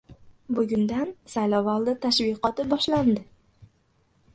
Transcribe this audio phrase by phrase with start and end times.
[0.59, 3.25] Bugundan saylovoldi tashviqoti boshlandi